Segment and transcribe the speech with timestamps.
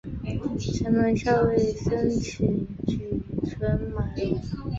[0.59, 3.59] 城门校尉岑起举荐
[3.93, 4.41] 马融。